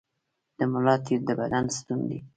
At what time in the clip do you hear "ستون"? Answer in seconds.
1.75-1.99